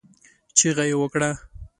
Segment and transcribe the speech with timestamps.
[0.57, 1.29] چيغه يې کړه!